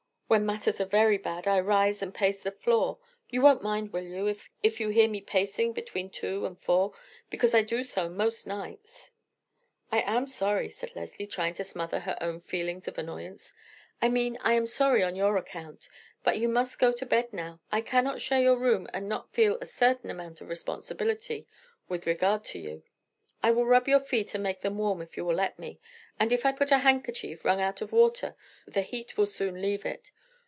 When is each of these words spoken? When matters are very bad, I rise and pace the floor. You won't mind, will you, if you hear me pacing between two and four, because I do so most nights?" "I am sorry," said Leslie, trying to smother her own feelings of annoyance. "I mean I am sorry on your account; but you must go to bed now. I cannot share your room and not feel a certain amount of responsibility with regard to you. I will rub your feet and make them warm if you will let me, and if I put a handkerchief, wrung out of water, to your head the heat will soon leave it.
When 0.33 0.45
matters 0.45 0.79
are 0.79 0.85
very 0.85 1.17
bad, 1.17 1.45
I 1.45 1.59
rise 1.59 2.01
and 2.01 2.13
pace 2.15 2.41
the 2.41 2.51
floor. 2.53 2.99
You 3.29 3.41
won't 3.41 3.61
mind, 3.61 3.91
will 3.91 4.05
you, 4.05 4.33
if 4.63 4.79
you 4.79 4.87
hear 4.87 5.09
me 5.09 5.19
pacing 5.19 5.73
between 5.73 6.09
two 6.09 6.45
and 6.45 6.57
four, 6.57 6.93
because 7.29 7.53
I 7.53 7.63
do 7.63 7.83
so 7.83 8.07
most 8.07 8.47
nights?" 8.47 9.11
"I 9.91 9.99
am 9.99 10.27
sorry," 10.27 10.69
said 10.69 10.95
Leslie, 10.95 11.27
trying 11.27 11.53
to 11.55 11.65
smother 11.65 11.99
her 11.99 12.17
own 12.21 12.39
feelings 12.39 12.87
of 12.87 12.97
annoyance. 12.97 13.51
"I 14.01 14.07
mean 14.07 14.37
I 14.39 14.53
am 14.53 14.67
sorry 14.67 15.03
on 15.03 15.17
your 15.17 15.35
account; 15.35 15.89
but 16.23 16.37
you 16.37 16.47
must 16.47 16.79
go 16.79 16.93
to 16.93 17.05
bed 17.05 17.33
now. 17.33 17.59
I 17.69 17.81
cannot 17.81 18.21
share 18.21 18.39
your 18.39 18.57
room 18.57 18.87
and 18.93 19.09
not 19.09 19.33
feel 19.33 19.57
a 19.59 19.65
certain 19.65 20.09
amount 20.09 20.39
of 20.39 20.47
responsibility 20.47 21.45
with 21.89 22.07
regard 22.07 22.45
to 22.45 22.59
you. 22.59 22.83
I 23.43 23.51
will 23.51 23.65
rub 23.65 23.89
your 23.89 23.99
feet 23.99 24.33
and 24.33 24.43
make 24.43 24.61
them 24.61 24.77
warm 24.77 25.01
if 25.01 25.17
you 25.17 25.25
will 25.25 25.35
let 25.35 25.59
me, 25.59 25.81
and 26.17 26.31
if 26.31 26.45
I 26.45 26.53
put 26.53 26.71
a 26.71 26.77
handkerchief, 26.77 27.43
wrung 27.43 27.59
out 27.59 27.81
of 27.81 27.91
water, 27.91 28.27
to 28.27 28.35
your 28.67 28.67
head 28.67 28.73
the 28.75 28.81
heat 28.83 29.17
will 29.17 29.25
soon 29.25 29.61
leave 29.61 29.85
it. 29.85 30.13